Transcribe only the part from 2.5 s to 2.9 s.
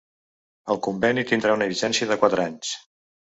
anys.